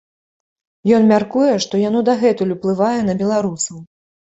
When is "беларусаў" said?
3.23-3.87